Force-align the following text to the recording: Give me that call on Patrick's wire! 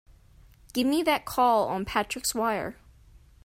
Give 0.73 0.87
me 0.87 1.03
that 1.03 1.25
call 1.25 1.67
on 1.67 1.85
Patrick's 1.85 2.33
wire! 2.33 2.75